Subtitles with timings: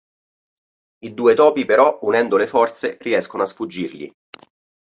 [1.05, 4.11] I due topi però, unendo le forze, riescono a sfuggirgli.